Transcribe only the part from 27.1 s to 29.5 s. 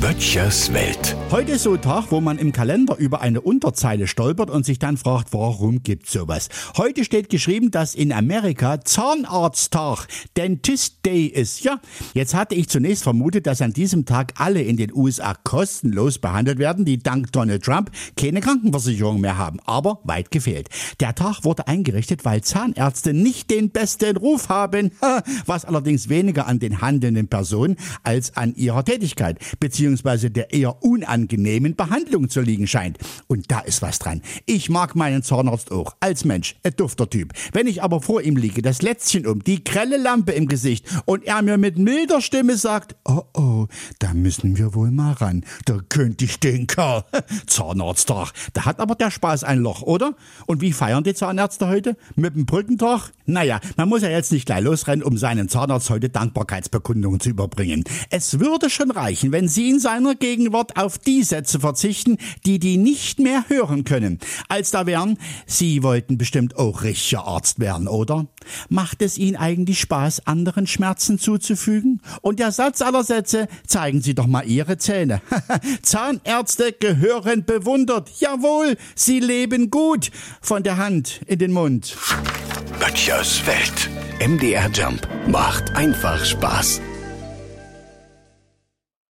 Personen als an ihrer Tätigkeit